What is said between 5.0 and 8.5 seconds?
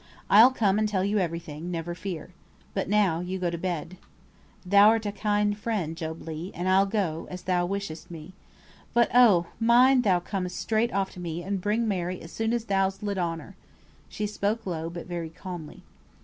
a kind friend, Job Legh, and I'll go, as thou wishest me.